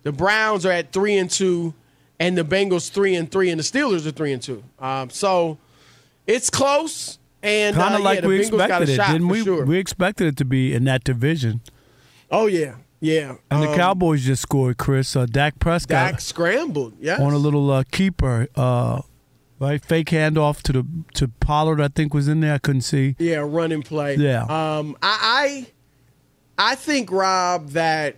[0.03, 1.75] the Browns are at three and two,
[2.19, 4.63] and the Bengals three and three, and the Steelers are three and two.
[4.79, 5.59] Um, so
[6.27, 7.19] it's close.
[7.43, 9.43] And Kind of uh, like yeah, we Bengals expected it, didn't we?
[9.43, 9.65] Sure.
[9.65, 11.63] We expected it to be in that division.
[12.31, 13.37] Oh yeah, yeah.
[13.51, 15.17] And the Um, Cowboys just scored, Chris.
[15.17, 16.95] Uh, Dak Prescott Dak scrambled.
[17.01, 17.21] Yes.
[17.21, 19.03] on a little uh, keeper, uh,
[19.59, 19.85] right?
[19.85, 21.81] Fake handoff to the to Pollard.
[21.81, 22.55] I think was in there.
[22.55, 23.17] I couldn't see.
[23.19, 24.17] Yeah, run and play.
[24.17, 24.43] Yeah.
[24.45, 25.67] Um, I,
[26.59, 28.17] I, I think Rob that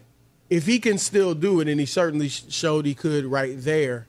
[0.50, 4.08] if he can still do it, and he certainly showed he could right there.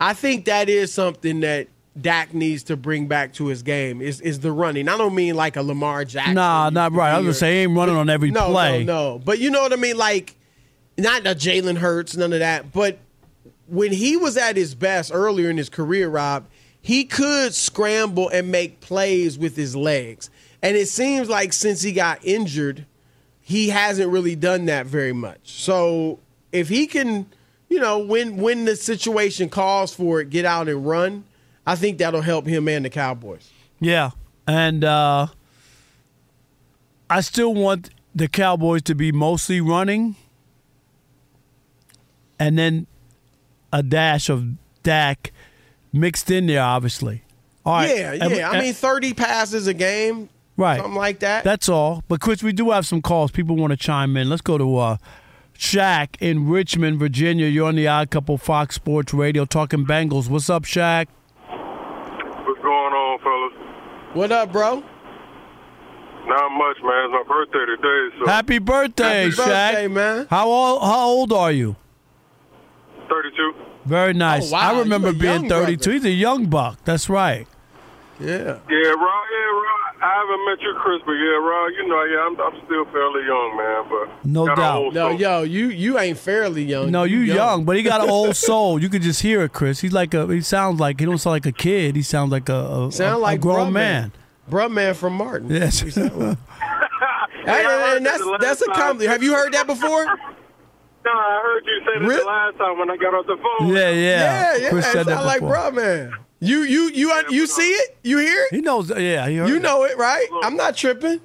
[0.00, 1.68] I think that is something that
[2.00, 4.88] Dak needs to bring back to his game is is the running.
[4.88, 6.34] I don't mean like a Lamar Jackson.
[6.34, 7.12] Nah, not right.
[7.12, 8.84] I was gonna say he ain't running on every no, play.
[8.84, 9.96] No, no, but you know what I mean.
[9.96, 10.36] Like
[10.98, 12.72] not a Jalen Hurts, none of that.
[12.72, 12.98] But
[13.66, 16.46] when he was at his best earlier in his career, Rob,
[16.80, 20.30] he could scramble and make plays with his legs.
[20.62, 22.86] And it seems like since he got injured,
[23.40, 25.62] he hasn't really done that very much.
[25.62, 26.18] So
[26.52, 27.26] if he can,
[27.68, 31.24] you know, when when the situation calls for it, get out and run,
[31.66, 33.50] I think that'll help him and the Cowboys.
[33.80, 34.10] Yeah,
[34.46, 35.26] and uh,
[37.10, 40.16] I still want the Cowboys to be mostly running,
[42.38, 42.86] and then
[43.72, 44.44] a dash of
[44.82, 45.32] Dak
[45.92, 47.22] mixed in there, obviously.
[47.64, 47.96] All right.
[47.96, 48.50] yeah, and- yeah.
[48.50, 51.42] I mean, thirty passes a game, right, something like that.
[51.44, 52.04] That's all.
[52.08, 53.30] But Chris, we do have some calls.
[53.32, 54.28] People want to chime in.
[54.28, 54.96] Let's go to uh,
[55.58, 57.46] Shaq in Richmond, Virginia.
[57.48, 60.28] You're on the Odd Couple Fox Sports Radio talking Bengals.
[60.28, 61.08] What's up, Shaq?
[61.48, 63.52] What's going on, fellas?
[64.16, 64.76] What up, bro?
[64.76, 67.04] Not much, man.
[67.04, 69.44] It's my birthday today, so Happy birthday, Happy Shaq.
[69.44, 70.26] birthday, man.
[70.30, 71.76] How old, how old are you?
[73.10, 73.52] 32.
[73.84, 74.48] Very nice.
[74.48, 75.76] Oh, wow, I remember you a being young 32.
[75.76, 75.92] brother.
[75.92, 76.78] He's a young buck.
[76.86, 77.46] That's right.
[78.18, 78.58] Yeah.
[78.68, 79.24] Yeah, Rod.
[79.30, 79.92] Yeah, Rod.
[79.98, 81.66] I haven't met you, Chris, but yeah, Rod.
[81.76, 83.84] You know, yeah, I'm, I'm still fairly young, man.
[83.90, 84.92] But No doubt.
[84.94, 85.20] No, soul.
[85.20, 86.90] yo, you you ain't fairly young.
[86.90, 88.80] No, you young, but he got an old soul.
[88.80, 89.80] You could just hear it, Chris.
[89.80, 90.26] He's like a.
[90.28, 91.96] He sounds like he don't sound like a kid.
[91.96, 92.54] He sounds like a,
[92.88, 94.12] a, Sound a- a like grown bruh man.
[94.50, 95.50] Bruh man from Martin.
[95.50, 95.82] Yes.
[97.46, 99.08] Hey, Yeah, and that's that's a compliment.
[99.10, 100.04] Have you heard that before?
[100.04, 102.20] No, I heard you say this Really?
[102.20, 103.68] the last time when I got off the phone.
[103.68, 103.92] yeah, yeah.
[103.92, 104.70] Yeah, yeah.
[104.70, 105.70] Chris said that sound like before.
[105.70, 106.12] man.
[106.46, 107.96] You you you un- you see it?
[108.02, 108.54] You hear it?
[108.54, 108.90] He knows.
[108.90, 109.62] Yeah, he heard You it.
[109.62, 110.26] know it, right?
[110.42, 111.20] I'm not tripping.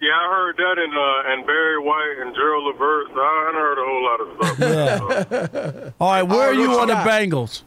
[0.00, 3.06] Yeah, I heard that in uh, and Barry White and Gerald Levert.
[3.12, 4.54] So I hadn't heard a whole lot of stuff.
[4.62, 5.90] Yeah.
[6.00, 7.02] All right, where All are you on you the?
[7.02, 7.62] Bengals?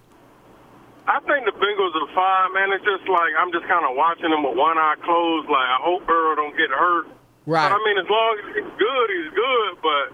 [1.08, 2.72] I think the Bengals are fine, man.
[2.72, 5.50] It's just like I'm just kind of watching them with one eye closed.
[5.52, 7.08] Like I hope Burrow don't get hurt.
[7.46, 7.68] Right.
[7.68, 9.72] But I mean, as long as he's good, he's good.
[9.84, 10.06] But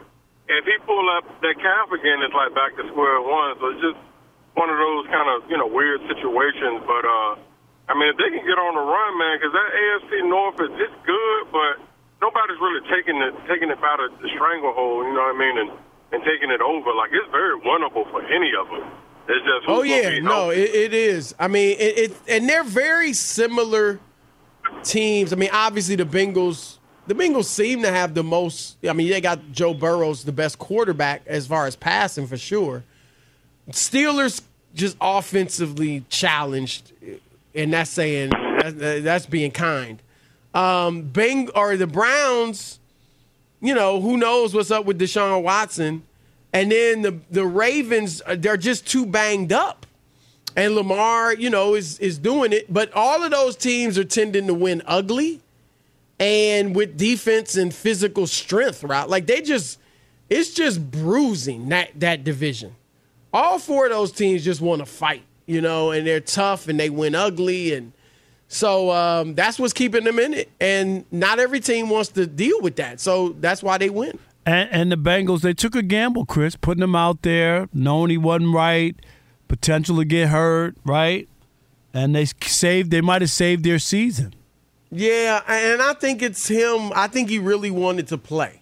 [0.57, 3.59] if he pull up that calf again, it's like back to square one.
[3.61, 3.99] So it's just
[4.57, 6.81] one of those kind of you know weird situations.
[6.83, 7.31] But uh,
[7.87, 10.73] I mean, if they can get on the run, man, because that AFC North is
[10.81, 11.77] it's good, but
[12.19, 15.05] nobody's really taking it taking it out of the stranglehold.
[15.05, 15.55] You know what I mean?
[15.61, 15.69] And
[16.11, 16.89] and taking it over.
[16.97, 18.89] Like it's very winnable for any of them.
[19.29, 21.35] It's just Oh yeah, no, it, it is.
[21.37, 23.99] I mean, it, it and they're very similar
[24.83, 25.33] teams.
[25.33, 28.77] I mean, obviously the Bengals, the Bengals seem to have the most.
[28.87, 32.83] I mean, they got Joe Burrow's the best quarterback as far as passing for sure.
[33.71, 34.41] Steelers
[34.73, 36.93] just offensively challenged,
[37.53, 38.31] and that's saying
[38.63, 40.01] that's, being kind.
[40.53, 42.79] Um, Beng or the Browns,
[43.61, 46.03] you know, who knows what's up with Deshaun Watson.
[46.53, 49.85] And then the the Ravens, uh, they're just too banged up.
[50.55, 52.71] And Lamar, you know, is is doing it.
[52.73, 55.41] But all of those teams are tending to win ugly
[56.19, 59.07] and with defense and physical strength, right?
[59.07, 59.79] Like they just
[60.29, 62.75] it's just bruising that that division.
[63.33, 66.79] All four of those teams just want to fight, you know, and they're tough and
[66.79, 67.91] they win ugly and
[68.47, 70.49] so um, that's what's keeping them in it.
[70.59, 72.99] And not every team wants to deal with that.
[72.99, 74.17] So that's why they win.
[74.45, 78.17] And, and the Bengals, they took a gamble, Chris, putting him out there, knowing he
[78.17, 78.95] wasn't right,
[79.49, 81.27] potential to get hurt, right?
[81.93, 82.91] And they saved.
[82.91, 84.33] They might have saved their season.
[84.89, 86.93] Yeah, and I think it's him.
[86.95, 88.61] I think he really wanted to play.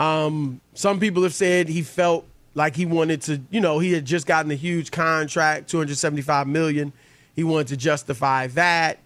[0.00, 4.04] Um, some people have said he felt like he wanted to, you know, he had
[4.04, 6.92] just gotten a huge contract, 275 million.
[7.34, 8.98] He wanted to justify that.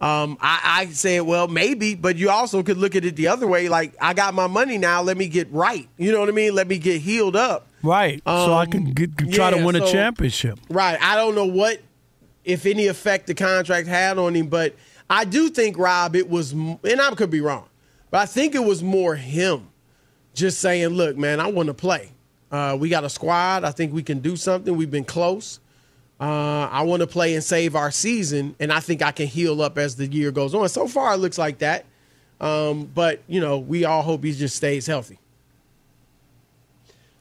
[0.00, 3.46] Um, I, I said, well, maybe, but you also could look at it the other
[3.46, 3.68] way.
[3.68, 5.00] Like, I got my money now.
[5.02, 5.88] Let me get right.
[5.96, 6.54] You know what I mean?
[6.54, 7.68] Let me get healed up.
[7.84, 8.20] Right.
[8.26, 10.58] so I Um, can get, try yeah, to win a championship.
[10.68, 10.98] Right.
[11.00, 11.80] I don't know what,
[12.44, 14.74] if any effect the contract had on him, but
[15.08, 17.68] I do think, Rob, it was, and I could be wrong,
[18.10, 19.68] but I think it was more him
[20.34, 22.10] just saying, look, man, I want to play.
[22.52, 23.64] Uh, we got a squad.
[23.64, 24.76] I think we can do something.
[24.76, 25.58] We've been close.
[26.20, 29.60] Uh, I want to play and save our season, and I think I can heal
[29.62, 30.68] up as the year goes on.
[30.68, 31.86] So far, it looks like that.
[32.40, 35.18] Um, but, you know, we all hope he just stays healthy.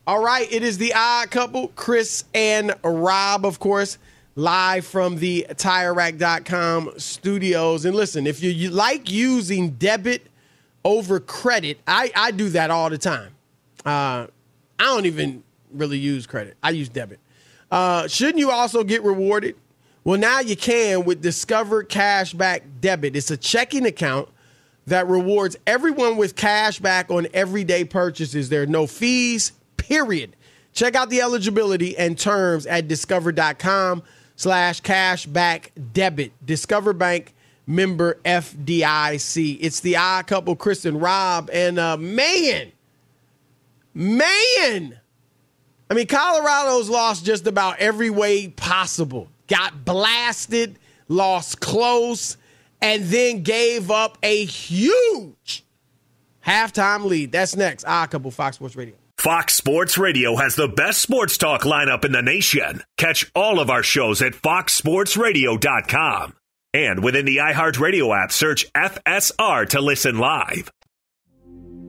[0.05, 3.97] All right, it is the odd couple, Chris and Rob, of course,
[4.35, 7.85] live from the TireRack.com studios.
[7.85, 10.27] And listen, if you, you like using debit
[10.83, 13.31] over credit, I, I do that all the time.
[13.85, 14.27] Uh,
[14.81, 17.19] I don't even really use credit, I use debit.
[17.69, 19.55] Uh, shouldn't you also get rewarded?
[20.03, 23.15] Well, now you can with Discover Cashback Debit.
[23.15, 24.27] It's a checking account
[24.87, 28.49] that rewards everyone with cash back on everyday purchases.
[28.49, 30.35] There are no fees, period.
[30.73, 34.01] Check out the eligibility and terms at discover.com
[34.35, 36.31] slash cashback debit.
[36.43, 37.35] Discover Bank
[37.67, 39.59] member FDIC.
[39.61, 41.51] It's the odd couple, and Rob.
[41.53, 42.71] And uh, man,
[43.93, 44.99] man,
[45.89, 49.27] I mean, Colorado's lost just about every way possible.
[49.47, 52.37] Got blasted, lost close,
[52.81, 55.63] and then gave up a huge
[56.45, 57.31] halftime lead.
[57.31, 57.85] That's next.
[57.87, 58.95] Ah, couple Fox Sports Radio.
[59.17, 62.81] Fox Sports Radio has the best sports talk lineup in the nation.
[62.97, 66.33] Catch all of our shows at foxsportsradio.com.
[66.73, 70.71] And within the iHeartRadio app, search FSR to listen live.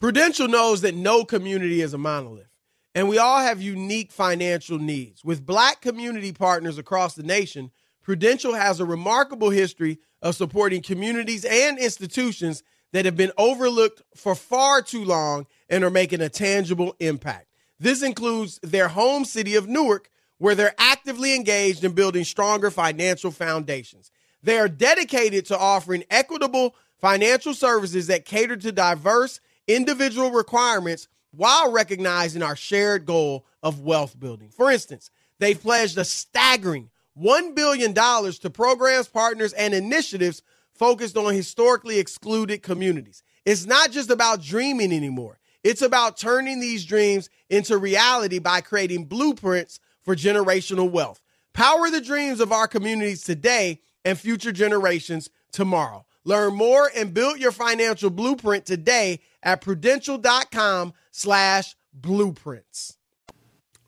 [0.00, 2.50] Prudential knows that no community is a monolith,
[2.94, 5.24] and we all have unique financial needs.
[5.24, 11.44] With black community partners across the nation, Prudential has a remarkable history of supporting communities
[11.44, 16.94] and institutions that have been overlooked for far too long and are making a tangible
[17.00, 17.48] impact.
[17.80, 23.32] This includes their home city of Newark, where they're actively engaged in building stronger financial
[23.32, 24.12] foundations.
[24.44, 31.70] They are dedicated to offering equitable financial services that cater to diverse individual requirements while
[31.70, 34.48] recognizing our shared goal of wealth building.
[34.48, 36.90] For instance, they pledged a staggering
[37.20, 40.42] $1 billion to programs, partners, and initiatives
[40.74, 43.22] focused on historically excluded communities.
[43.44, 49.04] It's not just about dreaming anymore, it's about turning these dreams into reality by creating
[49.06, 51.20] blueprints for generational wealth.
[51.52, 56.06] Power the dreams of our communities today and future generations tomorrow.
[56.28, 62.98] Learn more and build your financial blueprint today at prudential.com slash blueprints.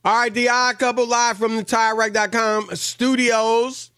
[0.03, 3.91] All right, the odd couple live from the TireRack.com studios.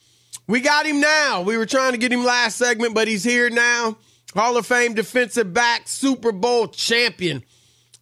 [0.49, 1.43] We got him now.
[1.43, 3.97] We were trying to get him last segment, but he's here now.
[4.35, 7.45] Hall of Fame defensive back, Super Bowl champion,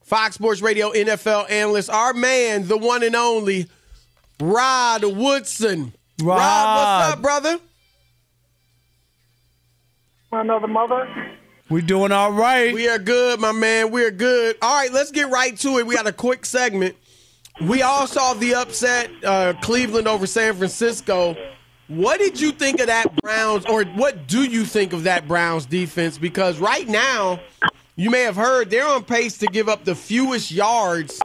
[0.05, 3.69] Fox Sports Radio NFL analyst, our man, the one and only
[4.41, 5.93] Rod Woodson.
[6.23, 7.61] Rod, Rod what's up, brother?
[10.33, 11.09] Another mother.
[11.69, 12.73] We're doing all right.
[12.73, 13.91] We are good, my man.
[13.91, 14.57] We are good.
[14.63, 15.87] All right, let's get right to it.
[15.87, 16.97] We got a quick segment.
[17.61, 21.37] We all saw the upset, uh, Cleveland over San Francisco.
[21.89, 25.67] What did you think of that Browns, or what do you think of that Browns
[25.67, 26.17] defense?
[26.17, 27.41] Because right now,
[27.97, 31.21] you may have heard they're on pace to give up the fewest yards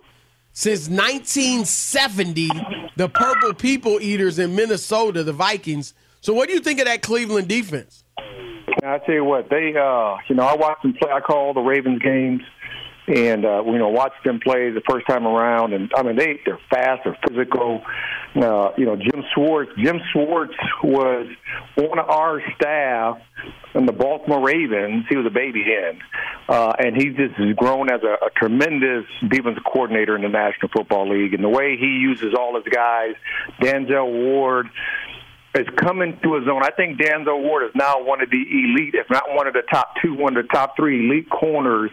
[0.54, 2.50] since 1970.
[2.96, 5.94] The Purple People Eaters in Minnesota, the Vikings.
[6.22, 8.04] So, what do you think of that Cleveland defense?
[8.84, 11.12] I tell you what, they, uh, you know, I watched them play.
[11.12, 12.42] I call the Ravens games,
[13.08, 15.74] and uh, you know, watched them play the first time around.
[15.74, 17.82] And I mean, they they're fast, they're physical.
[18.36, 19.72] Uh, you know, Jim Schwartz.
[19.78, 20.54] Jim Schwartz
[20.84, 21.28] was
[21.78, 23.20] of our staff
[23.74, 25.06] in the Baltimore Ravens.
[25.10, 26.02] He was a baby hen,
[26.50, 30.70] uh, and he just has grown as a, a tremendous defensive coordinator in the National
[30.76, 31.34] Football League.
[31.34, 33.14] And the way he uses all his guys,
[33.62, 34.68] Denzel Ward
[35.56, 36.64] is coming to his own.
[36.64, 39.64] I think Denzel Ward is now one of the elite, if not one of the
[39.72, 41.92] top two, one of the top three elite corners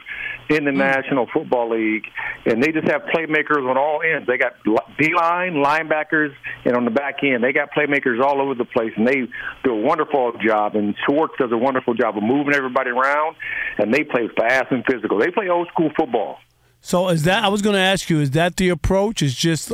[0.49, 0.79] in the mm.
[0.79, 2.05] National Football League.
[2.45, 4.27] And they just have playmakers on all ends.
[4.27, 4.55] They got
[4.99, 6.35] D line, linebackers,
[6.65, 8.93] and on the back end, they got playmakers all over the place.
[8.97, 9.23] And they
[9.65, 10.75] do a wonderful job.
[10.75, 13.37] And Schwartz does a wonderful job of moving everybody around.
[13.79, 15.19] And they play fast and physical.
[15.19, 16.39] They play old school football.
[16.81, 17.45] So is that?
[17.45, 18.21] I was going to ask you.
[18.21, 19.23] Is that the approach?
[19.23, 19.73] Is just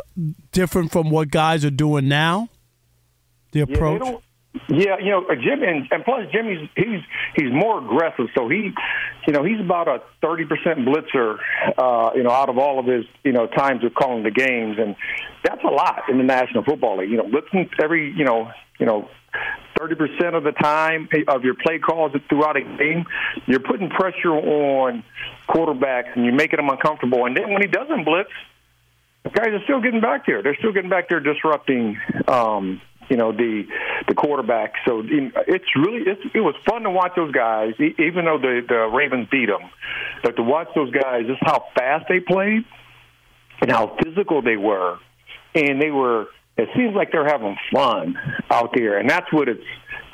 [0.52, 2.50] different from what guys are doing now?
[3.52, 4.02] The approach.
[4.02, 4.18] Yeah,
[4.68, 7.00] yeah, you know, Jimmy, and, and plus Jimmy's he's
[7.36, 8.26] he's more aggressive.
[8.36, 8.72] So he,
[9.26, 11.38] you know, he's about a thirty percent blitzer.
[11.76, 14.76] Uh, you know, out of all of his you know times of calling the games,
[14.78, 14.96] and
[15.44, 17.10] that's a lot in the National Football League.
[17.10, 19.08] You know, blitzing every you know you know.
[19.78, 23.04] 30% of the time of your play calls throughout a game,
[23.46, 25.04] you're putting pressure on
[25.48, 27.26] quarterbacks and you're making them uncomfortable.
[27.26, 28.30] And then when he doesn't blitz,
[29.22, 30.42] the guys are still getting back there.
[30.42, 33.64] They're still getting back there disrupting um, you know the
[34.06, 34.74] the quarterback.
[34.86, 38.88] So it's really it's, it was fun to watch those guys, even though the the
[38.94, 39.70] Ravens beat them.
[40.22, 42.64] But to watch those guys, just how fast they played
[43.60, 44.98] and how physical they were,
[45.54, 46.26] and they were.
[46.56, 48.16] It seems like they're having fun
[48.50, 49.62] out there, and that's what it's.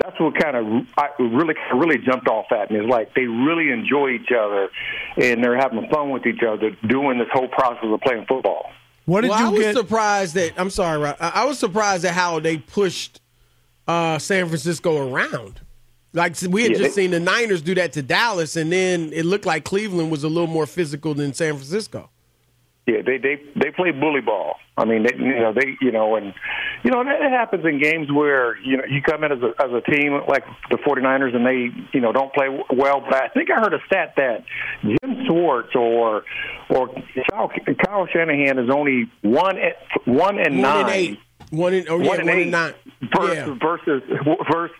[0.03, 2.81] That's what kind of I really really jumped off at me.
[2.81, 4.69] Is like they really enjoy each other,
[5.17, 8.67] and they're having fun with each other doing this whole process of playing football.
[9.07, 9.77] What did well, you I was get?
[9.77, 13.21] surprised that I'm sorry, I was surprised at how they pushed
[13.87, 15.61] uh, San Francisco around.
[16.15, 19.13] Like we had Yeah, just they- seen the Niners do that to Dallas, and then
[19.13, 22.09] it looked like Cleveland was a little more physical than San Francisco.
[22.87, 24.57] Yeah, they they they play bully ball.
[24.77, 26.35] I mean, they, you know, they you know, and
[26.83, 29.71] you know, it happens in games where you know you come in as a as
[29.73, 33.01] a team like the 49ers and they you know don't play well.
[33.01, 34.45] But I think I heard a stat that
[34.83, 36.25] Jim Schwartz or
[36.69, 36.89] or
[37.31, 37.51] Kyle,
[37.87, 39.77] Kyle Shanahan is only one at,
[40.07, 40.81] one and One nine.
[40.85, 41.19] and eight.
[41.51, 42.75] One and oh yeah, one one and and, eight nine.
[43.17, 43.55] versus, Yeah.
[43.63, 44.03] versus
[44.53, 44.77] versus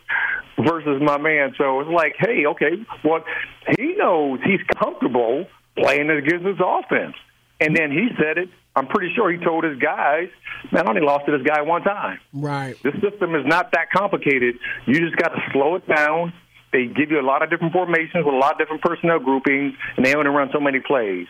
[0.59, 1.55] versus my man.
[1.57, 3.23] So it's like, hey, okay, well,
[3.79, 5.45] he knows he's comfortable
[5.77, 7.15] playing against his offense,
[7.59, 8.49] and then he said it.
[8.75, 10.27] I'm pretty sure he told his guys,
[10.71, 12.19] man, I only lost to this guy one time.
[12.33, 12.75] Right.
[12.83, 14.55] This system is not that complicated.
[14.85, 16.33] You just got to slow it down.
[16.73, 19.75] They give you a lot of different formations with a lot of different personnel groupings,
[19.95, 21.27] and they only run so many plays.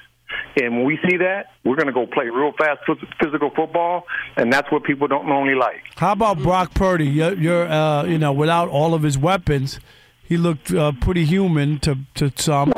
[0.60, 2.80] And when we see that, we're going to go play real fast
[3.22, 4.06] physical football,
[4.38, 5.84] and that's what people don't normally like.
[5.98, 7.06] How about Brock Purdy?
[7.06, 9.80] You're, you're uh, you know, without all of his weapons,
[10.24, 12.74] he looked uh, pretty human to to some.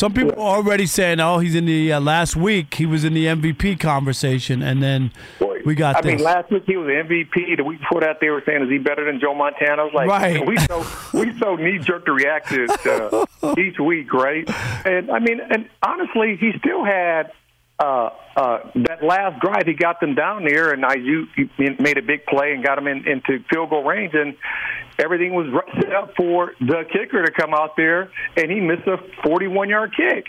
[0.00, 2.72] Some people, people are already saying, "Oh, he's in the uh, last week.
[2.72, 5.12] He was in the MVP conversation," and then
[5.66, 6.14] we got I this.
[6.14, 7.58] mean, last week he was MVP.
[7.58, 9.92] The week before that, they were saying, "Is he better than Joe Montana?" I was
[9.92, 10.46] like, Right.
[10.46, 14.48] we so we so knee jerk to react to uh, each week, right?
[14.86, 17.32] And I mean, and honestly, he still had
[17.80, 19.66] uh, uh, that last drive.
[19.66, 22.76] He got them down there, and I you he made a big play and got
[22.76, 24.36] them in, into field goal range, and
[24.98, 28.98] everything was set up for the kicker to come out there, and he missed a
[29.24, 30.26] forty-one yard kick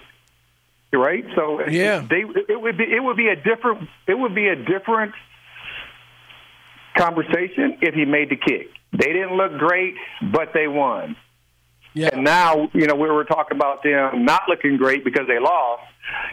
[0.94, 1.24] right?
[1.36, 2.06] So Yeah.
[2.10, 5.14] they it would be it would be a different it would be a different
[6.98, 8.68] conversation if he made the kick.
[8.92, 11.16] They didn't look great, but they won.
[11.94, 12.10] Yeah.
[12.14, 15.84] And now, you know, we were talking about them not looking great because they lost.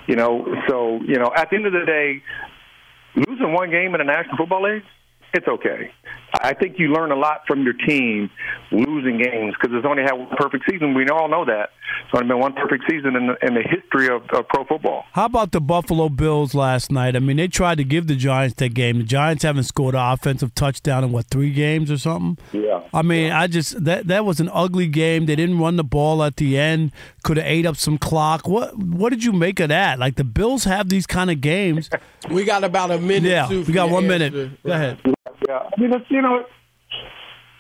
[0.07, 2.23] You know, so you know, at the end of the day,
[3.15, 4.85] losing one game in the National Football League,
[5.35, 5.93] it's okay.
[6.35, 8.31] I think you learn a lot from your team
[8.71, 10.95] losing games because it's only had one perfect season.
[10.95, 11.71] We all know that.
[12.05, 15.05] It's only been one perfect season in the, in the history of, of pro football.
[15.13, 17.17] How about the Buffalo Bills last night?
[17.17, 18.99] I mean, they tried to give the Giants that game.
[18.99, 22.39] The Giants haven't scored an offensive touchdown in what three games or something.
[22.53, 22.83] Yeah.
[22.93, 25.27] I mean, I just that that was an ugly game.
[25.27, 26.93] They didn't run the ball at the end.
[27.23, 28.47] Could have ate up some clock.
[28.47, 29.99] What what did you make of that?
[29.99, 31.89] Like the Bills have these kind of games.
[32.31, 33.31] We got about a minute.
[33.31, 34.31] Yeah, we got one answer.
[34.31, 34.63] minute.
[34.63, 35.15] Go ahead.
[35.49, 36.45] Yeah, I mean, it's, you know,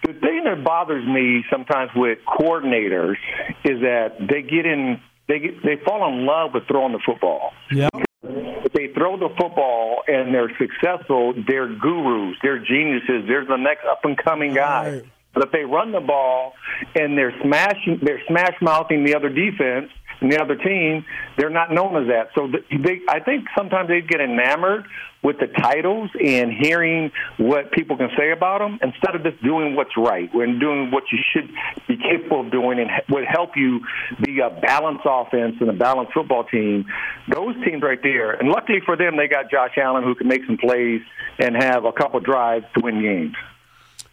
[0.04, 3.16] the thing that bothers me sometimes with coordinators
[3.64, 7.52] is that they get in, they get, they fall in love with throwing the football.
[7.72, 7.88] Yeah.
[8.22, 13.86] If they throw the football and they're successful, they're gurus, they're geniuses, they're the next
[13.90, 15.00] up and coming guy.
[15.32, 16.52] But if they run the ball
[16.94, 21.04] and they're smashing, they're smash mouthing the other defense and the other team,
[21.36, 22.30] they're not known as that.
[22.34, 24.84] So th- they, I think sometimes they get enamored
[25.22, 29.74] with the titles and hearing what people can say about them instead of just doing
[29.74, 31.50] what's right and doing what you should
[31.88, 33.80] be capable of doing and would help you
[34.24, 36.84] be a balanced offense and a balanced football team.
[37.28, 40.44] Those teams right there, and luckily for them, they got Josh Allen who can make
[40.46, 41.02] some plays
[41.38, 43.34] and have a couple drives to win games.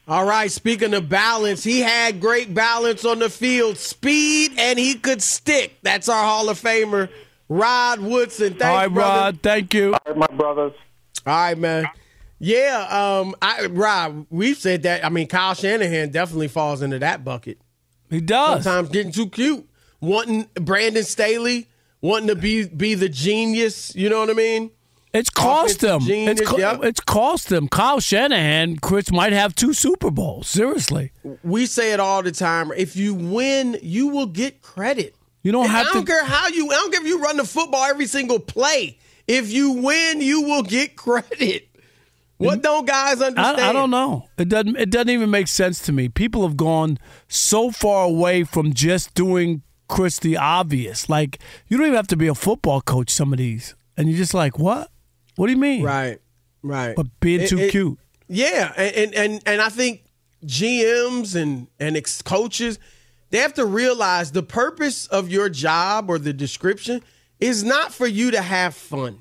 [0.08, 4.93] All right, speaking of balance, he had great balance on the field, speed, and he
[4.95, 5.80] could stick.
[5.82, 7.10] That's our Hall of Famer,
[7.49, 8.49] Rod Woodson.
[8.49, 9.22] Thanks, All right, brother.
[9.22, 9.39] Rod.
[9.41, 9.93] Thank you.
[9.93, 10.74] All right, my brothers.
[11.26, 11.86] All right, man.
[12.38, 12.86] Yeah,
[13.20, 15.03] um, I Rob, we've said that.
[15.03, 17.58] I mean, Kyle Shanahan definitely falls into that bucket.
[18.12, 18.64] He does.
[18.64, 19.68] Sometimes getting too cute,
[20.01, 21.68] wanting Brandon Staley,
[22.01, 23.95] wanting to be be the genius.
[23.95, 24.70] You know what I mean?
[25.16, 26.01] It's cost them.
[26.03, 26.84] It's, co- yep.
[26.84, 27.70] it's cost them.
[27.70, 30.47] Kyle Shanahan, Chris, might have two Super Bowls.
[30.49, 31.13] Seriously.
[31.41, 32.72] We say it all the time.
[32.76, 35.16] If you win, you will get credit.
[35.41, 36.11] You don't And have I don't to.
[36.11, 36.70] care how you.
[36.70, 38.97] I don't care if you run the football every single play.
[39.26, 41.70] If you win, you will get credit.
[42.38, 43.61] What don't guys understand?
[43.61, 44.28] I, I don't know.
[44.38, 44.76] It doesn't.
[44.76, 46.09] It doesn't even make sense to me.
[46.09, 46.97] People have gone
[47.30, 51.07] so far away from just doing Chris the obvious.
[51.07, 51.39] Like
[51.70, 53.09] you don't even have to be a football coach.
[53.09, 54.89] Some of these, and you're just like, what?
[55.36, 55.84] What do you mean?
[55.84, 56.20] Right,
[56.64, 56.96] right.
[56.96, 57.98] But being It- too it- cute.
[58.28, 60.04] Yeah, and and and, and I think
[60.46, 62.80] GMs and and ex- coaches
[63.32, 67.02] they have to realize the purpose of your job or the description
[67.40, 69.20] is not for you to have fun.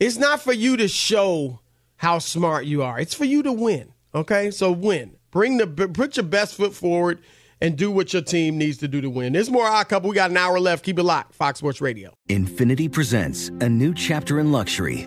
[0.00, 1.60] It's not for you to show
[1.96, 2.98] how smart you are.
[2.98, 3.92] It's for you to win.
[4.14, 5.16] Okay, so win.
[5.30, 7.18] Bring the put your best foot forward
[7.60, 9.32] and do what your team needs to do to win.
[9.34, 10.08] There's more odd couple.
[10.08, 10.84] We got an hour left.
[10.84, 11.34] Keep it locked.
[11.34, 12.14] Fox Sports Radio.
[12.28, 15.06] Infiniti presents a new chapter in luxury,